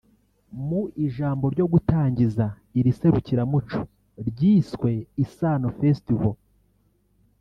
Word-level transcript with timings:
Mu 0.67 0.81
ijambo 1.05 1.45
ryo 1.53 1.65
gutangiza 1.73 2.45
iri 2.79 2.91
serukiramuco 2.99 3.79
ryiswe 4.29 4.89
Isaano 5.23 5.67
Festival 5.79 6.33